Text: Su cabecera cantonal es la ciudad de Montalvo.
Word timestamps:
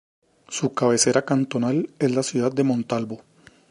Su 0.49 0.73
cabecera 0.73 1.25
cantonal 1.25 1.91
es 1.99 2.11
la 2.15 2.23
ciudad 2.23 2.51
de 2.51 2.63
Montalvo. 2.63 3.21